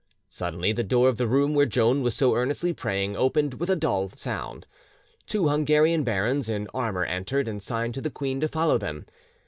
[0.29, 3.75] Suddenly the door of the room where Joan was so earnestly praying opened with a
[3.75, 4.65] dull sound:
[5.27, 9.05] two Hungarian barons in armour entered and signed to the queen to follow them.